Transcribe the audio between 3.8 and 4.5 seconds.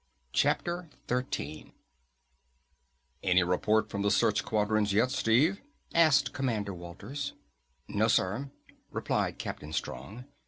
from the search